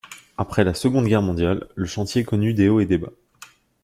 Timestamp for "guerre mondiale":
1.05-1.67